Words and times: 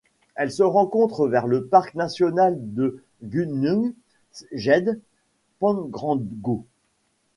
Elle 0.33 0.51
se 0.51 0.63
rencontre 0.63 1.27
vers 1.27 1.45
le 1.45 1.65
parc 1.67 1.93
national 1.93 2.55
de 2.57 3.03
Gunung 3.21 3.93
Gede 4.51 4.99
Pangrango. 5.59 6.65